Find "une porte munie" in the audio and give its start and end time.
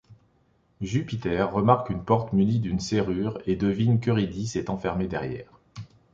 1.91-2.57